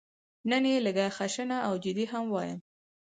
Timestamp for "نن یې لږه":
0.49-1.07